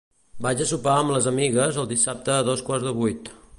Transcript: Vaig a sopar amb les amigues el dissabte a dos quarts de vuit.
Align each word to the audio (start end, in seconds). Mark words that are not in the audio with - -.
Vaig 0.45 0.63
a 0.63 0.65
sopar 0.69 0.95
amb 1.01 1.13
les 1.17 1.27
amigues 1.33 1.79
el 1.83 1.89
dissabte 1.93 2.35
a 2.39 2.49
dos 2.51 2.67
quarts 2.71 2.91
de 2.91 2.97
vuit. 3.05 3.33